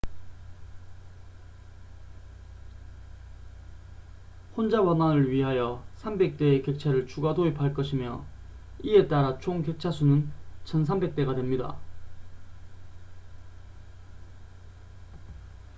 혼잡 4.57 4.79
완화를 4.87 5.29
위하여 5.29 5.85
300대의 5.99 6.65
객차를 6.65 7.05
추가 7.05 7.35
도입할 7.35 7.75
것이며 7.75 8.25
이에 8.83 9.07
따라 9.07 9.37
총 9.37 9.61
객차 9.61 9.91
수는 9.91 10.31
1,300대가 10.63 11.35
됩니다 11.35 11.77